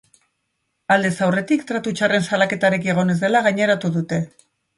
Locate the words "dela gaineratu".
3.27-3.95